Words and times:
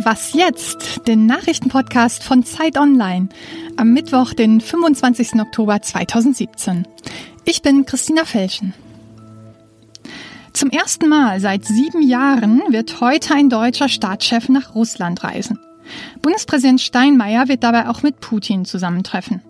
Was 0.00 0.32
jetzt? 0.32 1.08
Den 1.08 1.26
Nachrichtenpodcast 1.26 2.22
von 2.22 2.44
Zeit 2.44 2.78
Online 2.78 3.28
am 3.76 3.92
Mittwoch, 3.92 4.32
den 4.32 4.60
25. 4.60 5.40
Oktober 5.40 5.82
2017. 5.82 6.86
Ich 7.44 7.62
bin 7.62 7.84
Christina 7.84 8.24
Felschen. 8.24 8.74
Zum 10.52 10.70
ersten 10.70 11.08
Mal 11.08 11.40
seit 11.40 11.64
sieben 11.64 12.00
Jahren 12.02 12.62
wird 12.68 13.00
heute 13.00 13.34
ein 13.34 13.50
deutscher 13.50 13.88
Staatschef 13.88 14.48
nach 14.48 14.76
Russland 14.76 15.24
reisen. 15.24 15.58
Bundespräsident 16.22 16.80
Steinmeier 16.80 17.48
wird 17.48 17.64
dabei 17.64 17.88
auch 17.88 18.04
mit 18.04 18.20
Putin 18.20 18.64
zusammentreffen. 18.64 19.42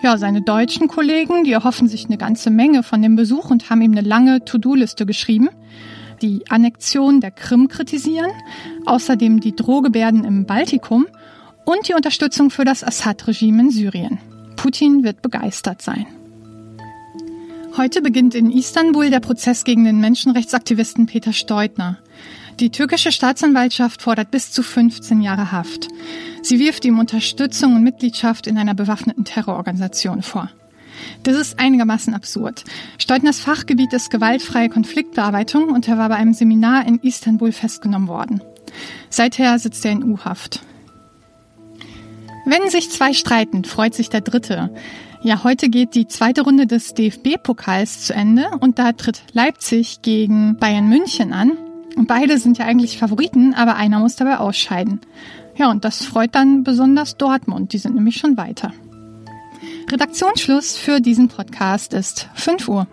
Ja, 0.00 0.16
seine 0.16 0.42
deutschen 0.42 0.86
Kollegen, 0.86 1.42
die 1.42 1.52
erhoffen 1.52 1.88
sich 1.88 2.04
eine 2.06 2.18
ganze 2.18 2.50
Menge 2.50 2.84
von 2.84 3.02
dem 3.02 3.16
Besuch 3.16 3.50
und 3.50 3.68
haben 3.68 3.82
ihm 3.82 3.92
eine 3.92 4.02
lange 4.02 4.44
To-Do-Liste 4.44 5.06
geschrieben. 5.06 5.48
Die 6.22 6.44
Annexion 6.48 7.20
der 7.20 7.30
Krim 7.30 7.68
kritisieren, 7.68 8.30
außerdem 8.86 9.40
die 9.40 9.54
Drohgebärden 9.54 10.24
im 10.24 10.46
Baltikum 10.46 11.06
und 11.64 11.88
die 11.88 11.94
Unterstützung 11.94 12.50
für 12.50 12.64
das 12.64 12.82
Assad-Regime 12.82 13.64
in 13.64 13.70
Syrien. 13.70 14.18
Putin 14.56 15.04
wird 15.04 15.20
begeistert 15.20 15.82
sein. 15.82 16.06
Heute 17.76 18.00
beginnt 18.00 18.34
in 18.34 18.50
Istanbul 18.50 19.10
der 19.10 19.20
Prozess 19.20 19.64
gegen 19.64 19.84
den 19.84 20.00
Menschenrechtsaktivisten 20.00 21.04
Peter 21.04 21.34
Steutner. 21.34 21.98
Die 22.58 22.70
türkische 22.70 23.12
Staatsanwaltschaft 23.12 24.00
fordert 24.00 24.30
bis 24.30 24.50
zu 24.50 24.62
15 24.62 25.20
Jahre 25.20 25.52
Haft. 25.52 25.88
Sie 26.40 26.58
wirft 26.58 26.86
ihm 26.86 26.98
Unterstützung 26.98 27.74
und 27.74 27.82
Mitgliedschaft 27.82 28.46
in 28.46 28.56
einer 28.56 28.72
bewaffneten 28.72 29.24
Terrororganisation 29.24 30.22
vor. 30.22 30.50
Das 31.22 31.36
ist 31.36 31.58
einigermaßen 31.58 32.14
absurd. 32.14 32.64
Steutners 32.98 33.40
Fachgebiet 33.40 33.92
ist 33.92 34.10
gewaltfreie 34.10 34.68
Konfliktbearbeitung 34.68 35.70
und 35.70 35.88
er 35.88 35.98
war 35.98 36.08
bei 36.08 36.16
einem 36.16 36.34
Seminar 36.34 36.86
in 36.86 36.98
Istanbul 37.00 37.52
festgenommen 37.52 38.08
worden. 38.08 38.40
Seither 39.10 39.58
sitzt 39.58 39.84
er 39.84 39.92
in 39.92 40.04
U-Haft. 40.04 40.60
Wenn 42.44 42.70
sich 42.70 42.90
zwei 42.90 43.12
streiten, 43.12 43.64
freut 43.64 43.94
sich 43.94 44.08
der 44.08 44.20
Dritte. 44.20 44.70
Ja, 45.22 45.42
heute 45.42 45.68
geht 45.68 45.96
die 45.96 46.06
zweite 46.06 46.42
Runde 46.42 46.68
des 46.68 46.94
DFB-Pokals 46.94 48.06
zu 48.06 48.14
Ende 48.14 48.50
und 48.60 48.78
da 48.78 48.92
tritt 48.92 49.24
Leipzig 49.32 50.02
gegen 50.02 50.56
Bayern 50.56 50.88
München 50.88 51.32
an. 51.32 51.52
Und 51.96 52.06
beide 52.06 52.38
sind 52.38 52.58
ja 52.58 52.66
eigentlich 52.66 52.98
Favoriten, 52.98 53.54
aber 53.54 53.74
einer 53.74 53.98
muss 53.98 54.14
dabei 54.14 54.38
ausscheiden. 54.38 55.00
Ja, 55.56 55.70
und 55.70 55.84
das 55.84 56.04
freut 56.04 56.34
dann 56.34 56.62
besonders 56.62 57.16
Dortmund, 57.16 57.72
die 57.72 57.78
sind 57.78 57.94
nämlich 57.94 58.18
schon 58.18 58.36
weiter. 58.36 58.72
Redaktionsschluss 59.88 60.76
für 60.76 61.00
diesen 61.00 61.28
Podcast 61.28 61.94
ist 61.94 62.28
5 62.34 62.68
Uhr. 62.68 62.88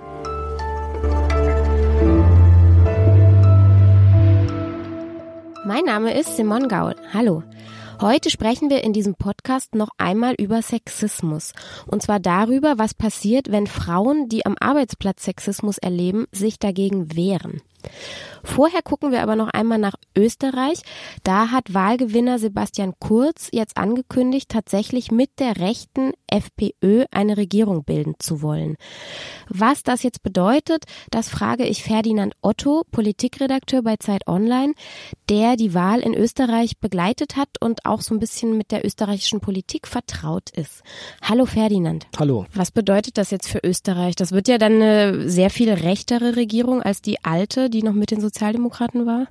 Mein 5.65 5.85
Name 5.85 6.13
ist 6.13 6.37
Simon 6.37 6.67
Gaul. 6.67 6.95
Hallo. 7.11 7.41
Heute 7.99 8.29
sprechen 8.29 8.69
wir 8.69 8.83
in 8.83 8.93
diesem 8.93 9.15
Podcast 9.15 9.73
noch 9.73 9.89
einmal 9.97 10.35
über 10.35 10.61
Sexismus. 10.61 11.53
Und 11.87 12.03
zwar 12.03 12.19
darüber, 12.19 12.77
was 12.77 12.93
passiert, 12.93 13.51
wenn 13.51 13.65
Frauen, 13.65 14.29
die 14.29 14.45
am 14.45 14.55
Arbeitsplatz 14.59 15.23
Sexismus 15.23 15.79
erleben, 15.79 16.27
sich 16.31 16.59
dagegen 16.59 17.15
wehren. 17.15 17.61
Vorher 18.43 18.81
gucken 18.81 19.11
wir 19.11 19.21
aber 19.21 19.35
noch 19.35 19.47
einmal 19.47 19.77
nach 19.77 19.95
Österreich. 20.17 20.81
Da 21.23 21.51
hat 21.51 21.73
Wahlgewinner 21.73 22.39
Sebastian 22.39 22.93
Kurz 22.99 23.47
jetzt 23.53 23.77
angekündigt, 23.77 24.49
tatsächlich 24.49 25.11
mit 25.11 25.39
der 25.39 25.57
rechten 25.57 26.11
FPÖ 26.27 27.05
eine 27.11 27.37
Regierung 27.37 27.85
bilden 27.85 28.15
zu 28.19 28.41
wollen. 28.41 28.75
Was 29.47 29.83
das 29.83 30.03
jetzt 30.03 30.23
bedeutet, 30.23 30.85
das 31.09 31.29
frage 31.29 31.65
ich 31.65 31.83
Ferdinand 31.83 32.33
Otto, 32.41 32.83
Politikredakteur 32.91 33.81
bei 33.81 33.95
Zeit 33.95 34.27
Online, 34.27 34.73
der 35.29 35.55
die 35.55 35.73
Wahl 35.73 36.01
in 36.01 36.13
Österreich 36.13 36.79
begleitet 36.79 37.37
hat 37.37 37.49
und 37.61 37.85
auch 37.85 38.01
so 38.01 38.13
ein 38.13 38.19
bisschen 38.19 38.57
mit 38.57 38.71
der 38.71 38.85
österreichischen 38.85 39.39
Politik 39.39 39.87
vertraut 39.87 40.49
ist. 40.49 40.83
Hallo 41.21 41.45
Ferdinand. 41.45 42.07
Hallo. 42.17 42.45
Was 42.53 42.71
bedeutet 42.71 43.17
das 43.17 43.31
jetzt 43.31 43.47
für 43.47 43.59
Österreich? 43.63 44.15
Das 44.15 44.31
wird 44.31 44.47
ja 44.47 44.57
dann 44.57 44.73
eine 44.73 45.29
sehr 45.29 45.49
viel 45.49 45.71
rechtere 45.71 46.35
Regierung 46.35 46.81
als 46.81 47.01
die 47.01 47.23
alte, 47.23 47.69
die 47.73 47.83
noch 47.83 47.93
mit 47.93 48.11
den 48.11 48.21
Sozialdemokraten 48.21 49.05
war? 49.05 49.27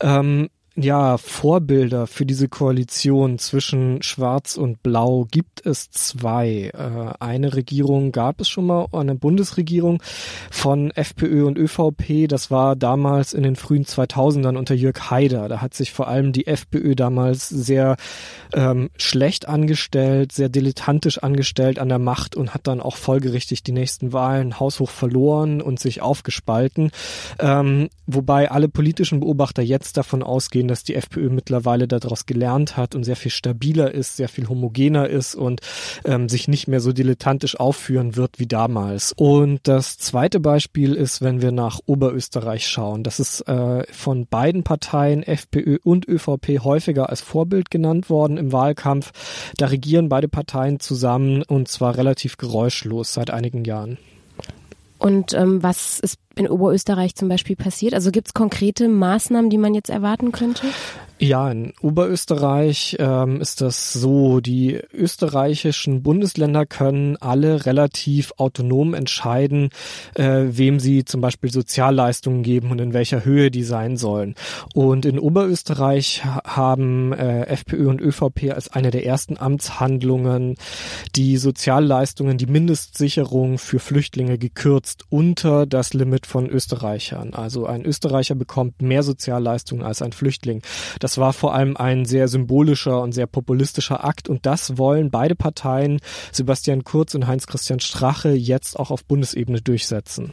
Ähm, 0.00 0.48
ja, 0.78 1.16
Vorbilder 1.16 2.06
für 2.06 2.26
diese 2.26 2.48
Koalition 2.48 3.38
zwischen 3.38 4.02
Schwarz 4.02 4.56
und 4.58 4.82
Blau 4.82 5.26
gibt 5.30 5.64
es 5.64 5.90
zwei. 5.90 6.70
Äh, 6.74 7.14
eine 7.18 7.54
Regierung 7.54 8.12
gab 8.12 8.42
es 8.42 8.48
schon 8.48 8.66
mal, 8.66 8.86
eine 8.92 9.14
Bundesregierung 9.14 10.02
von 10.50 10.90
FPÖ 10.90 11.46
und 11.46 11.56
ÖVP. 11.56 12.28
Das 12.28 12.50
war 12.50 12.76
damals 12.76 13.32
in 13.32 13.42
den 13.42 13.56
frühen 13.56 13.84
2000ern 13.84 14.56
unter 14.56 14.74
Jörg 14.74 15.10
Haider. 15.10 15.48
Da 15.48 15.62
hat 15.62 15.72
sich 15.72 15.92
vor 15.92 16.08
allem 16.08 16.32
die 16.32 16.46
FPÖ 16.46 16.94
damals 16.94 17.48
sehr 17.48 17.96
ähm, 18.52 18.90
schlecht 18.98 19.48
angestellt, 19.48 20.32
sehr 20.32 20.50
dilettantisch 20.50 21.18
angestellt 21.18 21.78
an 21.78 21.88
der 21.88 21.98
Macht 21.98 22.36
und 22.36 22.52
hat 22.52 22.66
dann 22.66 22.80
auch 22.80 22.96
folgerichtig 22.96 23.62
die 23.62 23.72
nächsten 23.72 24.12
Wahlen 24.12 24.60
haushoch 24.60 24.90
verloren 24.90 25.62
und 25.62 25.80
sich 25.80 26.02
aufgespalten. 26.02 26.90
Ähm, 27.38 27.88
wobei 28.06 28.50
alle 28.50 28.68
politischen 28.68 29.20
Beobachter 29.20 29.62
jetzt 29.62 29.96
davon 29.96 30.22
ausgehen, 30.22 30.65
sehen, 30.66 30.68
dass 30.68 30.84
die 30.84 30.94
FPÖ 30.94 31.30
mittlerweile 31.30 31.86
daraus 31.86 32.26
gelernt 32.26 32.76
hat 32.76 32.94
und 32.94 33.04
sehr 33.04 33.16
viel 33.16 33.30
stabiler 33.30 33.92
ist, 33.92 34.16
sehr 34.16 34.28
viel 34.28 34.48
homogener 34.48 35.08
ist 35.08 35.34
und 35.34 35.60
ähm, 36.04 36.28
sich 36.28 36.48
nicht 36.48 36.68
mehr 36.68 36.80
so 36.80 36.92
dilettantisch 36.92 37.58
aufführen 37.58 38.16
wird 38.16 38.38
wie 38.38 38.46
damals. 38.46 39.12
Und 39.16 39.60
das 39.64 39.98
zweite 39.98 40.40
Beispiel 40.40 40.94
ist, 40.94 41.22
wenn 41.22 41.40
wir 41.40 41.52
nach 41.52 41.80
Oberösterreich 41.86 42.66
schauen. 42.66 43.02
Das 43.02 43.20
ist 43.20 43.42
äh, 43.42 43.84
von 43.92 44.26
beiden 44.26 44.62
Parteien, 44.62 45.22
FPÖ 45.22 45.78
und 45.82 46.08
ÖVP, 46.08 46.64
häufiger 46.64 47.08
als 47.08 47.20
Vorbild 47.20 47.70
genannt 47.70 48.10
worden 48.10 48.36
im 48.36 48.52
Wahlkampf. 48.52 49.12
Da 49.56 49.66
regieren 49.66 50.08
beide 50.08 50.28
Parteien 50.28 50.80
zusammen 50.80 51.42
und 51.42 51.68
zwar 51.68 51.96
relativ 51.96 52.36
geräuschlos 52.36 53.12
seit 53.12 53.30
einigen 53.30 53.64
Jahren. 53.64 53.98
Und 54.98 55.34
ähm, 55.34 55.62
was 55.62 56.00
ist 56.00 56.18
in 56.36 56.48
Oberösterreich 56.48 57.14
zum 57.14 57.28
Beispiel 57.28 57.56
passiert? 57.56 57.94
Also 57.94 58.10
gibt 58.10 58.28
es 58.28 58.34
konkrete 58.34 58.88
Maßnahmen, 58.88 59.50
die 59.50 59.58
man 59.58 59.74
jetzt 59.74 59.90
erwarten 59.90 60.32
könnte? 60.32 60.66
Ja, 61.18 61.50
in 61.50 61.72
Oberösterreich 61.80 62.96
ähm, 62.98 63.40
ist 63.40 63.62
das 63.62 63.94
so, 63.94 64.40
die 64.40 64.78
österreichischen 64.92 66.02
Bundesländer 66.02 66.66
können 66.66 67.16
alle 67.16 67.64
relativ 67.64 68.34
autonom 68.36 68.92
entscheiden, 68.92 69.70
äh, 70.14 70.42
wem 70.48 70.78
sie 70.78 71.06
zum 71.06 71.22
Beispiel 71.22 71.50
Sozialleistungen 71.50 72.42
geben 72.42 72.70
und 72.70 72.82
in 72.82 72.92
welcher 72.92 73.24
Höhe 73.24 73.50
die 73.50 73.62
sein 73.62 73.96
sollen. 73.96 74.34
Und 74.74 75.06
in 75.06 75.18
Oberösterreich 75.18 76.22
haben 76.22 77.14
äh, 77.14 77.46
FPÖ 77.46 77.88
und 77.88 78.02
ÖVP 78.02 78.52
als 78.52 78.70
eine 78.70 78.90
der 78.90 79.06
ersten 79.06 79.38
Amtshandlungen 79.38 80.56
die 81.14 81.38
Sozialleistungen, 81.38 82.36
die 82.36 82.44
Mindestsicherung 82.44 83.56
für 83.56 83.78
Flüchtlinge 83.78 84.36
gekürzt 84.36 85.04
unter 85.08 85.64
das 85.64 85.94
Limit 85.94 86.25
von 86.26 86.48
Österreichern. 86.48 87.34
Also 87.34 87.66
ein 87.66 87.84
Österreicher 87.84 88.34
bekommt 88.34 88.82
mehr 88.82 89.02
Sozialleistungen 89.02 89.82
als 89.82 90.02
ein 90.02 90.12
Flüchtling. 90.12 90.62
Das 91.00 91.18
war 91.18 91.32
vor 91.32 91.54
allem 91.54 91.76
ein 91.76 92.04
sehr 92.04 92.28
symbolischer 92.28 93.00
und 93.00 93.12
sehr 93.12 93.26
populistischer 93.26 94.04
Akt 94.04 94.28
und 94.28 94.44
das 94.44 94.76
wollen 94.78 95.10
beide 95.10 95.34
Parteien, 95.34 96.00
Sebastian 96.32 96.84
Kurz 96.84 97.14
und 97.14 97.26
Heinz-Christian 97.26 97.80
Strache, 97.80 98.30
jetzt 98.30 98.78
auch 98.78 98.90
auf 98.90 99.04
Bundesebene 99.04 99.60
durchsetzen. 99.60 100.32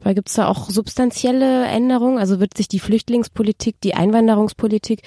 Aber 0.00 0.14
gibt 0.14 0.28
es 0.28 0.34
da 0.34 0.46
auch 0.46 0.70
substanzielle 0.70 1.66
Änderungen? 1.66 2.18
Also 2.18 2.40
wird 2.40 2.56
sich 2.56 2.68
die 2.68 2.80
Flüchtlingspolitik, 2.80 3.80
die 3.80 3.94
Einwanderungspolitik 3.94 5.02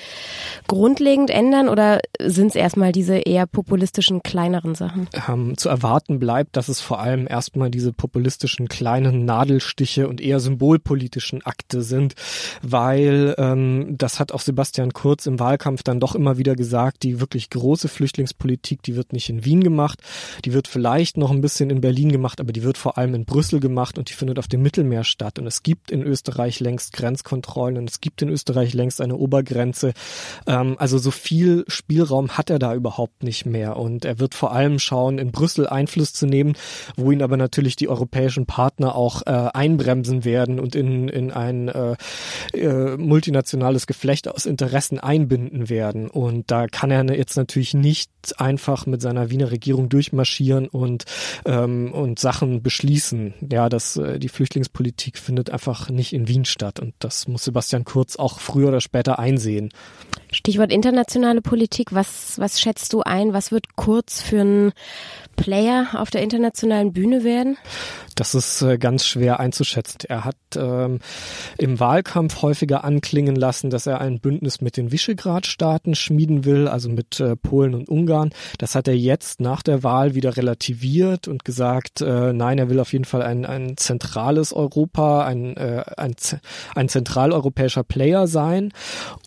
grundlegend 0.68 1.30
ändern 1.30 1.70
oder 1.70 2.00
sind 2.22 2.48
es 2.48 2.56
erstmal 2.56 2.92
diese 2.92 3.18
eher 3.18 3.48
populistischen 3.48 4.24
kleineren 4.24 4.76
Sachen? 4.76 5.08
Ähm, 5.28 5.58
zu 5.58 5.70
erwarten 5.70 6.20
bleibt, 6.20 6.56
dass 6.58 6.70
es 6.70 6.80
vor 6.80 7.00
allem 7.00 7.28
erstmal 7.28 7.70
diese 7.70 7.94
populistischen 7.94 8.68
kleinen 8.68 9.26
Nadelstiche 9.26 10.08
und 10.08 10.22
eher 10.22 10.40
symbolpolitischen 10.40 11.46
Akte 11.46 11.82
sind, 11.82 12.16
weil 12.62 13.36
ähm, 13.38 13.96
das 13.98 14.20
hat 14.20 14.32
auch 14.32 14.42
Sebastian 14.42 14.94
Kurz 14.94 15.26
im 15.26 15.40
Wahlkampf 15.40 15.84
dann 15.84 16.00
doch 16.00 16.16
immer 16.16 16.38
wieder 16.38 16.56
gesagt, 16.56 17.04
die 17.04 17.20
wirklich 17.20 17.50
große 17.50 17.88
Flüchtlingspolitik, 17.88 18.84
die 18.84 18.96
wird 18.96 19.14
nicht 19.14 19.30
in 19.30 19.46
Wien 19.46 19.64
gemacht, 19.64 20.00
die 20.46 20.54
wird 20.54 20.68
vielleicht 20.68 21.18
noch 21.18 21.32
ein 21.32 21.42
bisschen 21.42 21.70
in 21.70 21.82
Berlin 21.82 22.12
gemacht, 22.12 22.40
aber 22.40 22.54
die 22.54 22.64
wird 22.64 22.78
vor 22.78 22.98
allem 22.98 23.16
in 23.16 23.26
Brüssel 23.26 23.60
gemacht 23.60 23.98
und 23.98 24.10
die 24.10 24.14
findet 24.14 24.40
auf 24.40 24.48
dem 24.54 24.62
Mittelmeer 24.62 25.04
statt. 25.04 25.40
Und 25.40 25.48
es 25.48 25.64
gibt 25.64 25.92
in 25.92 26.04
Österreich 26.04 26.60
längst 26.60 26.94
Grenzkontrollen 26.94 27.78
und 27.78 27.90
es 27.90 28.00
gibt 28.00 28.22
in 28.22 28.30
Österreich 28.30 28.74
längst 28.74 29.02
eine 29.02 29.16
Obergrenze. 29.16 29.94
Ähm, 30.48 30.76
also 30.80 30.98
so 30.98 31.12
viel 31.12 31.66
Spielraum 31.68 32.38
hat 32.38 32.50
er 32.50 32.60
da 32.60 32.74
überhaupt 32.74 33.24
nicht 33.24 33.46
mehr. 33.46 33.78
Und 33.78 34.06
er 34.06 34.20
wird 34.20 34.36
vor 34.36 34.54
allem 34.54 34.80
schauen, 34.80 35.18
in 35.18 35.32
Brüssel 35.32 35.68
Einfluss 35.68 36.14
zu 36.14 36.26
nehmen, 36.26 36.54
wo 36.96 37.12
ihn 37.12 37.22
aber 37.22 37.38
natürlich 37.38 37.76
die 37.76 37.90
europäischen 37.90 38.46
Partner 38.46 38.96
auch 38.96 39.24
äh, 39.26 39.32
einbremsen 39.54 40.26
werden 40.26 40.60
und 40.60 40.76
in, 40.76 41.10
in 41.10 41.32
ein 41.32 41.68
äh, 41.68 41.96
äh, 42.54 42.98
multinationales 42.98 43.88
Geflecht 43.88 44.28
aus 44.28 44.46
Interessen 44.46 45.00
einbinden 45.00 45.70
werden. 45.70 46.10
Und 46.10 46.52
da 46.52 46.68
kann 46.68 46.92
er 46.92 47.04
jetzt 47.16 47.36
natürlich 47.36 47.74
nicht 47.74 48.12
einfach 48.38 48.86
mit 48.86 49.02
seiner 49.02 49.30
Wiener 49.30 49.52
Regierung 49.52 49.90
durchmarschieren 49.90 50.68
und, 50.68 51.06
ähm, 51.46 51.92
und 51.92 52.20
Sachen 52.20 52.62
beschließen. 52.62 53.34
Ja, 53.52 53.70
dass 53.70 53.98
äh, 53.98 54.20
die 54.20 54.30
Flüchtlinge 54.30 54.43
Flüchtlingspolitik 54.44 55.18
findet 55.18 55.52
einfach 55.52 55.90
nicht 55.90 56.12
in 56.12 56.28
Wien 56.28 56.44
statt. 56.44 56.82
Und 56.82 56.96
das 57.00 57.30
muss 57.30 57.46
Sebastian 57.46 57.86
Kurz 57.86 58.18
auch 58.18 58.42
früher 58.42 58.68
oder 58.68 58.82
später 58.82 59.18
einsehen. 59.18 59.70
Stichwort 60.34 60.74
internationale 60.74 61.42
Politik. 61.42 61.94
Was, 61.94 62.38
was 62.40 62.60
schätzt 62.60 62.92
du 62.92 63.02
ein? 63.04 63.32
Was 63.32 63.54
wird 63.54 63.78
Kurz 63.78 64.22
für 64.22 64.42
ein 64.42 64.74
Player 65.38 65.88
auf 65.94 66.10
der 66.10 66.22
internationalen 66.22 66.92
Bühne 66.92 67.24
werden? 67.24 67.58
Das 68.16 68.36
ist 68.36 68.62
äh, 68.62 68.78
ganz 68.78 69.06
schwer 69.06 69.40
einzuschätzen. 69.40 70.00
Er 70.08 70.26
hat 70.26 70.36
ähm, 70.56 71.00
im 71.58 71.80
Wahlkampf 71.80 72.42
häufiger 72.42 72.84
anklingen 72.84 73.36
lassen, 73.36 73.70
dass 73.70 73.88
er 73.88 74.02
ein 74.02 74.20
Bündnis 74.20 74.62
mit 74.62 74.78
den 74.78 74.92
Visegrad-Staaten 74.92 75.96
schmieden 75.96 76.46
will, 76.46 76.68
also 76.68 76.90
mit 76.90 77.20
äh, 77.20 77.36
Polen 77.36 77.74
und 77.74 77.90
Ungarn. 77.90 78.32
Das 78.58 78.76
hat 78.76 78.88
er 78.88 78.98
jetzt 78.98 79.40
nach 79.40 79.64
der 79.64 79.84
Wahl 79.84 80.14
wieder 80.16 80.38
relativiert 80.38 81.28
und 81.28 81.46
gesagt, 81.46 82.02
äh, 82.02 82.34
nein, 82.34 82.60
er 82.60 82.70
will 82.70 82.80
auf 82.80 82.94
jeden 82.94 83.06
Fall 83.06 83.24
ein, 83.24 83.46
ein 83.46 83.78
zentrales 83.78 84.33
Europa, 84.54 85.26
ein, 85.26 85.56
äh, 85.58 85.84
ein, 85.98 86.16
ein 86.76 86.90
zentraleuropäischer 86.90 87.84
Player 87.84 88.28
sein. 88.28 88.72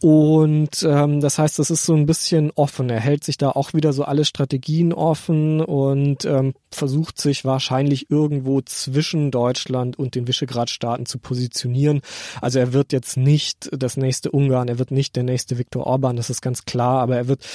Und 0.02 0.82
ähm, 0.82 1.20
das 1.20 1.38
heißt, 1.38 1.58
das 1.58 1.70
ist 1.70 1.84
so 1.84 1.94
ein 1.94 2.06
bisschen 2.06 2.50
offen. 2.54 2.90
Er 2.90 3.00
hält 3.00 3.24
sich 3.24 3.38
da 3.38 3.50
auch 3.50 3.74
wieder 3.74 3.92
so 3.92 4.04
alle 4.04 4.24
Strategien 4.24 4.92
offen 4.92 5.60
und 5.60 6.24
ähm, 6.24 6.54
versucht 6.70 7.20
sich 7.20 7.44
wahrscheinlich 7.44 8.10
irgendwo 8.10 8.60
zwischen 8.60 9.30
Deutschland 9.30 9.98
und 9.98 10.14
den 10.14 10.26
Visegrad-Staaten 10.26 11.06
zu 11.06 11.18
positionieren. 11.18 12.00
Also 12.40 12.58
er 12.58 12.72
wird 12.72 12.92
jetzt 12.92 13.16
nicht 13.16 13.70
das 13.72 13.96
nächste 13.96 14.30
Ungarn, 14.30 14.68
er 14.68 14.78
wird 14.78 14.90
nicht 14.90 15.16
der 15.16 15.22
nächste 15.22 15.58
Viktor 15.58 15.86
Orban, 15.86 16.16
das 16.16 16.30
ist 16.30 16.42
ganz 16.42 16.64
klar, 16.64 17.00
aber 17.00 17.16
er 17.16 17.28
wird 17.28 17.46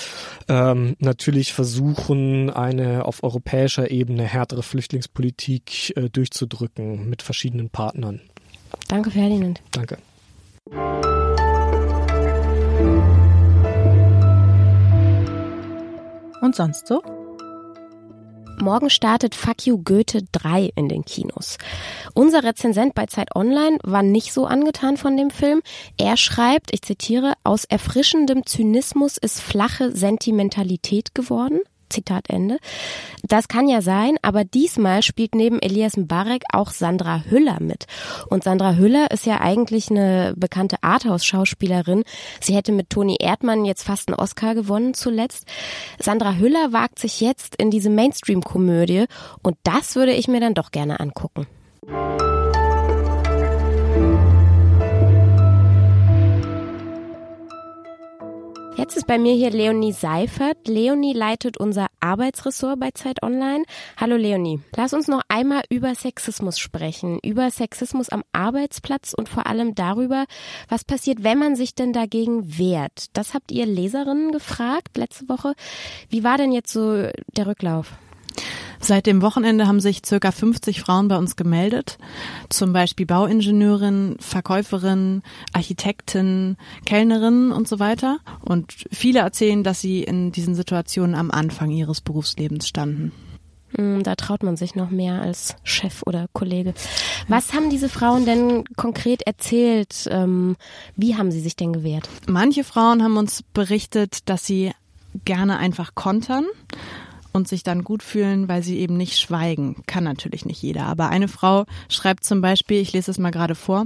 ähm, 0.48 0.96
natürlich 1.00 1.54
versuchen, 1.54 2.50
eine 2.50 3.06
auf 3.06 3.24
europäischer 3.24 3.92
Ebene 3.92 4.24
härtere 4.24 4.64
Flüchtlingspolitik 4.64 5.96
äh, 5.96 6.10
durchzudrücken 6.10 7.10
mit 7.10 7.22
verschiedenen 7.22 7.41
Partnern. 7.72 8.22
Danke, 8.88 9.12
Ferdinand. 9.12 9.62
Danke. 9.72 9.98
Und 16.42 16.56
sonst 16.56 16.88
so? 16.88 17.02
Morgen 18.60 18.92
startet 18.92 19.34
Fuck 19.34 19.66
You 19.66 19.82
Goethe 19.84 20.22
3 20.32 20.72
in 20.76 20.88
den 20.88 21.04
Kinos. 21.04 21.58
Unser 22.14 22.44
Rezensent 22.44 22.94
bei 22.94 23.08
Zeit 23.08 23.36
Online 23.36 23.80
war 23.84 24.04
nicht 24.04 24.34
so 24.34 24.46
angetan 24.46 24.98
von 24.98 25.18
dem 25.18 25.32
Film. 25.32 25.62
Er 25.98 26.16
schreibt, 26.16 26.72
ich 26.72 26.84
zitiere, 26.84 27.34
aus 27.44 27.66
erfrischendem 27.66 28.46
Zynismus 28.46 29.18
ist 29.18 29.42
flache 29.42 29.96
Sentimentalität 29.96 31.16
geworden. 31.16 31.62
Zitat 31.92 32.30
Ende. 32.30 32.58
Das 33.24 33.48
kann 33.48 33.68
ja 33.68 33.82
sein, 33.82 34.18
aber 34.22 34.44
diesmal 34.44 35.04
spielt 35.04 35.36
neben 35.36 35.62
Elias 35.62 35.98
Mbarek 35.98 36.44
auch 36.52 36.72
Sandra 36.72 37.24
Hüller 37.30 37.58
mit. 37.60 37.86
Und 38.30 38.44
Sandra 38.44 38.76
Hüller 38.76 39.12
ist 39.12 39.26
ja 39.26 39.40
eigentlich 39.42 39.92
eine 39.92 40.34
bekannte 40.36 40.78
Arthouse-Schauspielerin. 40.82 42.04
Sie 42.40 42.56
hätte 42.56 42.72
mit 42.72 42.90
Toni 42.90 43.18
Erdmann 43.20 43.66
jetzt 43.66 43.84
fast 43.84 44.08
einen 44.08 44.20
Oscar 44.20 44.56
gewonnen 44.56 44.94
zuletzt. 44.94 45.48
Sandra 46.00 46.36
Hüller 46.36 46.74
wagt 46.74 47.00
sich 47.00 47.22
jetzt 47.22 47.56
in 47.58 47.72
diese 47.72 47.90
Mainstream-Komödie 47.90 49.06
und 49.44 49.58
das 49.64 49.96
würde 49.96 50.14
ich 50.14 50.28
mir 50.28 50.40
dann 50.40 50.54
doch 50.54 50.72
gerne 50.72 51.00
angucken. 51.00 51.48
Jetzt 58.78 58.96
ist 58.96 59.06
bei 59.06 59.18
mir 59.18 59.34
hier 59.34 59.50
Leonie 59.50 59.92
Seifert. 59.92 60.68
Leonie 60.68 61.14
leitet 61.14 61.58
unser 61.58 61.88
Arbeitsressort 62.00 62.80
bei 62.80 62.92
Zeit 62.92 63.22
Online. 63.22 63.66
Hallo 63.98 64.16
Leonie. 64.16 64.62
Lass 64.78 64.94
uns 64.94 65.10
noch 65.10 65.22
einmal 65.28 65.64
über 65.70 65.94
Sexismus 65.94 66.58
sprechen. 66.58 67.20
Über 67.22 67.52
Sexismus 67.52 68.10
am 68.10 68.24
Arbeitsplatz 68.32 69.14
und 69.14 69.28
vor 69.28 69.46
allem 69.46 69.76
darüber, 69.76 70.26
was 70.70 70.86
passiert, 70.86 71.24
wenn 71.24 71.38
man 71.38 71.58
sich 71.58 71.76
denn 71.76 71.92
dagegen 71.92 72.58
wehrt. 72.58 73.08
Das 73.14 73.34
habt 73.34 73.52
ihr 73.52 73.66
Leserinnen 73.66 74.32
gefragt 74.32 74.96
letzte 74.96 75.28
Woche. 75.28 75.54
Wie 76.10 76.24
war 76.24 76.38
denn 76.38 76.54
jetzt 76.54 76.72
so 76.72 77.10
der 77.36 77.48
Rücklauf? 77.48 77.94
Seit 78.84 79.06
dem 79.06 79.22
Wochenende 79.22 79.68
haben 79.68 79.80
sich 79.80 80.02
circa 80.04 80.32
50 80.32 80.82
Frauen 80.82 81.08
bei 81.08 81.18
uns 81.18 81.36
gemeldet, 81.36 82.00
zum 82.50 82.74
Beispiel 82.74 83.06
Bauingenieurin, 83.06 84.18
Verkäuferin, 84.20 85.22
Architektin, 85.54 86.58
Kellnerin 86.86 87.52
und 87.52 87.68
so 87.68 87.80
weiter. 87.80 88.18
Und 88.42 88.74
viele 88.92 89.20
erzählen, 89.20 89.64
dass 89.64 89.82
sie 89.82 90.02
in 90.04 90.32
diesen 90.32 90.56
Situationen 90.56 91.16
am 91.16 91.30
Anfang 91.30 91.70
ihres 91.70 92.02
Berufslebens 92.02 92.68
standen. 92.68 93.12
Hm, 93.76 94.02
da 94.02 94.16
traut 94.16 94.42
man 94.42 94.58
sich 94.58 94.74
noch 94.74 94.90
mehr 94.90 95.22
als 95.22 95.56
Chef 95.64 96.02
oder 96.08 96.26
Kollege. 96.34 96.74
Was 97.28 97.54
haben 97.54 97.70
diese 97.70 97.88
Frauen 97.88 98.26
denn 98.26 98.66
konkret 98.76 99.22
erzählt? 99.22 100.08
Ähm, 100.10 100.58
wie 100.96 101.16
haben 101.16 101.32
sie 101.32 101.40
sich 101.40 101.56
denn 101.56 101.72
gewehrt? 101.72 102.10
Manche 102.28 102.64
Frauen 102.64 103.04
haben 103.04 103.18
uns 103.18 103.44
berichtet, 103.54 104.28
dass 104.28 104.46
sie 104.46 104.72
gerne 105.24 105.58
einfach 105.60 105.94
kontern 105.94 106.46
und 107.32 107.48
sich 107.48 107.64
dann 107.64 107.84
gut 107.84 108.04
fühlen, 108.04 108.48
weil 108.48 108.64
sie 108.64 108.80
eben 108.80 108.98
nicht 108.98 109.18
schweigen. 109.20 109.84
Kann 109.88 110.04
natürlich 110.04 110.46
nicht 110.46 110.62
jeder. 110.62 110.86
Aber 110.86 111.10
eine 111.10 111.28
Frau 111.28 111.66
schreibt 111.90 112.24
zum 112.24 112.42
Beispiel, 112.42 112.82
ich 112.82 112.94
lese 112.94 113.12
es 113.12 113.18
mal 113.18 113.32
gerade 113.32 113.56
vor, 113.56 113.86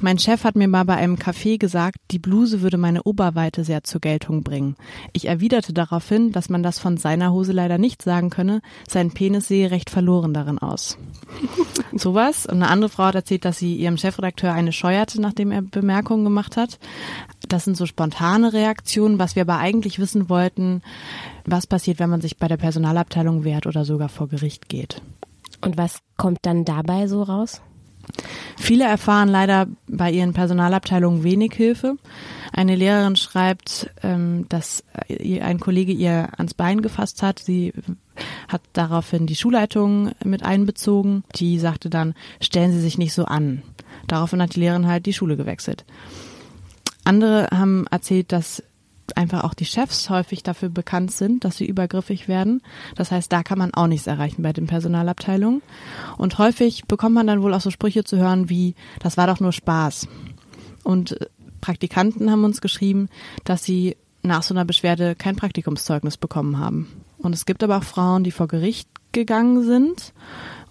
mein 0.00 0.18
Chef 0.18 0.44
hat 0.44 0.54
mir 0.54 0.68
mal 0.68 0.84
bei 0.84 0.96
einem 0.96 1.16
Café 1.16 1.58
gesagt, 1.58 1.96
die 2.10 2.18
Bluse 2.18 2.62
würde 2.62 2.78
meine 2.78 3.02
Oberweite 3.02 3.64
sehr 3.64 3.82
zur 3.82 4.00
Geltung 4.00 4.42
bringen. 4.42 4.76
Ich 5.12 5.26
erwiderte 5.26 5.72
daraufhin, 5.72 6.30
dass 6.32 6.48
man 6.48 6.62
das 6.62 6.78
von 6.78 6.96
seiner 6.96 7.32
Hose 7.32 7.52
leider 7.52 7.78
nicht 7.78 8.02
sagen 8.02 8.30
könne, 8.30 8.60
sein 8.88 9.10
Penis 9.10 9.48
sehe 9.48 9.70
recht 9.70 9.90
verloren 9.90 10.32
darin 10.32 10.58
aus. 10.58 10.98
Sowas. 11.92 12.46
Und 12.46 12.56
eine 12.56 12.68
andere 12.68 12.90
Frau 12.90 13.04
hat 13.04 13.16
erzählt, 13.16 13.44
dass 13.44 13.58
sie 13.58 13.76
ihrem 13.76 13.96
Chefredakteur 13.96 14.52
eine 14.52 14.72
scheuerte, 14.72 15.20
nachdem 15.20 15.50
er 15.50 15.62
Bemerkungen 15.62 16.24
gemacht 16.24 16.56
hat. 16.56 16.78
Das 17.48 17.64
sind 17.64 17.76
so 17.76 17.86
spontane 17.86 18.52
Reaktionen, 18.52 19.18
was 19.18 19.34
wir 19.34 19.42
aber 19.42 19.58
eigentlich 19.58 19.98
wissen 19.98 20.28
wollten, 20.28 20.82
was 21.44 21.66
passiert, 21.66 21.98
wenn 21.98 22.10
man 22.10 22.20
sich 22.20 22.36
bei 22.36 22.46
der 22.46 22.56
Personalabteilung 22.56 23.44
wehrt 23.44 23.66
oder 23.66 23.84
sogar 23.84 24.08
vor 24.08 24.28
Gericht 24.28 24.68
geht. 24.68 25.02
Und 25.60 25.76
was 25.76 25.98
kommt 26.16 26.38
dann 26.42 26.64
dabei 26.64 27.08
so 27.08 27.22
raus? 27.22 27.62
Viele 28.56 28.84
erfahren 28.84 29.28
leider 29.28 29.66
bei 29.86 30.10
ihren 30.10 30.32
Personalabteilungen 30.32 31.22
wenig 31.22 31.52
Hilfe. 31.54 31.96
Eine 32.52 32.76
Lehrerin 32.76 33.16
schreibt, 33.16 33.90
ähm, 34.02 34.46
dass 34.48 34.84
ein 35.40 35.60
Kollege 35.60 35.92
ihr 35.92 36.30
ans 36.38 36.54
Bein 36.54 36.82
gefasst 36.82 37.22
hat. 37.22 37.38
Sie 37.38 37.72
hat 38.48 38.62
daraufhin 38.72 39.26
die 39.26 39.36
Schulleitung 39.36 40.12
mit 40.24 40.42
einbezogen. 40.42 41.24
Die 41.36 41.58
sagte 41.58 41.90
dann, 41.90 42.14
stellen 42.40 42.72
Sie 42.72 42.80
sich 42.80 42.98
nicht 42.98 43.12
so 43.12 43.24
an. 43.24 43.62
Daraufhin 44.06 44.42
hat 44.42 44.54
die 44.56 44.60
Lehrerin 44.60 44.86
halt 44.86 45.06
die 45.06 45.12
Schule 45.12 45.36
gewechselt. 45.36 45.84
Andere 47.04 47.48
haben 47.50 47.86
erzählt, 47.90 48.32
dass 48.32 48.62
einfach 49.16 49.44
auch 49.44 49.54
die 49.54 49.64
Chefs 49.64 50.10
häufig 50.10 50.42
dafür 50.42 50.68
bekannt 50.68 51.12
sind, 51.12 51.44
dass 51.44 51.56
sie 51.56 51.66
übergriffig 51.66 52.28
werden. 52.28 52.62
Das 52.96 53.10
heißt, 53.10 53.32
da 53.32 53.42
kann 53.42 53.58
man 53.58 53.74
auch 53.74 53.86
nichts 53.86 54.06
erreichen 54.06 54.42
bei 54.42 54.52
den 54.52 54.66
Personalabteilungen. 54.66 55.62
Und 56.16 56.38
häufig 56.38 56.84
bekommt 56.86 57.14
man 57.14 57.26
dann 57.26 57.42
wohl 57.42 57.54
auch 57.54 57.60
so 57.60 57.70
Sprüche 57.70 58.04
zu 58.04 58.16
hören 58.18 58.48
wie, 58.48 58.74
das 59.00 59.16
war 59.16 59.26
doch 59.26 59.40
nur 59.40 59.52
Spaß. 59.52 60.08
Und 60.84 61.20
äh, 61.20 61.26
Praktikanten 61.60 62.30
haben 62.30 62.44
uns 62.44 62.60
geschrieben, 62.60 63.08
dass 63.44 63.64
sie 63.64 63.96
nach 64.22 64.42
so 64.42 64.54
einer 64.54 64.64
Beschwerde 64.64 65.14
kein 65.14 65.36
Praktikumszeugnis 65.36 66.16
bekommen 66.16 66.58
haben. 66.58 66.88
Und 67.18 67.34
es 67.34 67.46
gibt 67.46 67.62
aber 67.64 67.78
auch 67.78 67.84
Frauen, 67.84 68.24
die 68.24 68.30
vor 68.30 68.48
Gericht 68.48 68.88
gegangen 69.12 69.64
sind 69.64 70.12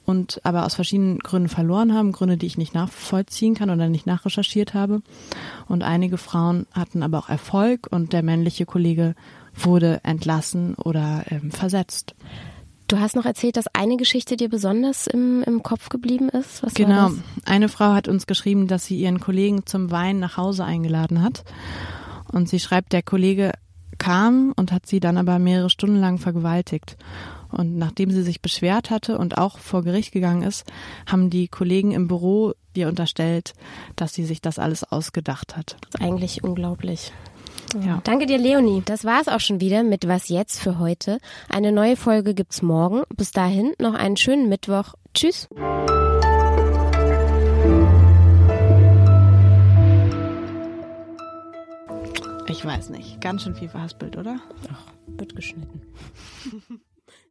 und 0.08 0.40
aber 0.44 0.66
aus 0.66 0.76
verschiedenen 0.76 1.20
Gründen 1.20 1.50
verloren 1.50 1.94
haben, 1.94 2.14
Gründe, 2.14 2.38
die 2.38 2.46
ich 2.46 2.58
nicht 2.58 2.74
nachvollziehen 2.74 3.56
kann 3.56 3.70
oder 3.70 3.90
nicht 3.90 4.08
nachrecherchiert 4.08 4.74
habe. 4.74 5.02
Und 5.68 5.84
einige 5.84 6.18
Frauen 6.18 6.66
hatten 6.72 7.04
aber 7.04 7.20
auch 7.20 7.30
Erfolg 7.30 7.88
und 7.92 8.14
der 8.14 8.24
männliche 8.24 8.66
Kollege 8.66 9.16
wurde 9.54 10.00
entlassen 10.04 10.76
oder 10.76 11.26
ähm, 11.30 11.52
versetzt. 11.52 12.16
Du 12.88 13.00
hast 13.00 13.18
noch 13.18 13.26
erzählt, 13.26 13.58
dass 13.58 13.68
eine 13.74 13.98
Geschichte 13.98 14.38
dir 14.38 14.48
besonders 14.48 15.08
im, 15.08 15.44
im 15.44 15.62
Kopf 15.62 15.90
geblieben 15.90 16.30
ist. 16.30 16.64
Was 16.64 16.74
genau. 16.74 17.12
Eine 17.44 17.68
Frau 17.68 17.92
hat 17.92 18.08
uns 18.08 18.28
geschrieben, 18.28 18.68
dass 18.68 18.86
sie 18.86 18.98
ihren 18.98 19.20
Kollegen 19.20 19.66
zum 19.66 19.92
Wein 19.92 20.20
nach 20.20 20.38
Hause 20.38 20.64
eingeladen 20.64 21.22
hat. 21.22 21.44
Und 22.32 22.48
sie 22.48 22.62
schreibt, 22.62 22.94
der 22.94 23.04
Kollege 23.04 23.52
kam 23.98 24.54
und 24.56 24.72
hat 24.72 24.86
sie 24.86 25.02
dann 25.02 25.18
aber 25.18 25.38
mehrere 25.38 25.70
Stunden 25.70 26.00
lang 26.00 26.18
vergewaltigt. 26.18 26.96
Und 27.52 27.78
nachdem 27.78 28.12
sie 28.12 28.24
sich 28.24 28.42
beschwert 28.42 28.90
hatte 28.90 29.18
und 29.18 29.38
auch 29.38 29.58
vor 29.58 29.84
Gericht 29.84 30.12
gegangen 30.12 30.44
ist, 30.44 30.66
haben 31.06 31.30
die 31.30 31.48
Kollegen 31.48 31.92
im 31.92 32.08
Büro 32.08 32.54
ihr 32.74 32.88
unterstellt, 32.88 33.54
dass 33.96 34.14
sie 34.14 34.26
sich 34.26 34.42
das 34.42 34.60
alles 34.60 34.84
ausgedacht 34.84 35.58
hat. 35.58 35.78
Das 35.82 36.00
ist 36.00 36.08
eigentlich 36.08 36.44
unglaublich. 36.44 37.12
Ja. 37.84 38.02
Danke 38.04 38.26
dir, 38.26 38.38
Leonie. 38.38 38.82
Das 38.86 39.04
war 39.04 39.20
es 39.20 39.28
auch 39.28 39.40
schon 39.40 39.60
wieder 39.60 39.84
mit 39.84 40.08
Was 40.08 40.30
jetzt 40.30 40.60
für 40.60 40.80
heute. 40.80 41.20
Eine 41.50 41.72
neue 41.72 41.98
Folge 41.98 42.34
gibt's 42.34 42.62
morgen. 42.62 43.04
Bis 43.16 43.32
dahin 43.32 43.74
noch 43.80 43.94
einen 43.94 44.18
schönen 44.18 44.48
Mittwoch. 44.48 44.94
Tschüss. 45.14 45.50
Ich 52.50 52.66
weiß 52.66 52.90
nicht. 52.90 53.20
Ganz 53.20 53.44
schön 53.44 53.56
viel 53.56 53.70
verhaspelt, 53.70 54.18
oder? 54.18 54.40
Ach, 54.72 54.86
wird 55.08 55.36
geschnitten. 55.36 55.82